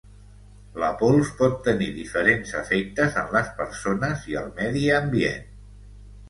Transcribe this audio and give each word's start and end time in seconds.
La 0.83 0.87
pols 1.01 1.27
pot 1.41 1.59
tenir 1.67 1.89
diferents 1.97 2.53
efectes 2.61 3.19
en 3.25 3.29
les 3.37 3.53
persones 3.61 4.25
i 4.33 4.41
el 4.43 4.49
medi 4.57 4.89
ambient. 5.03 5.47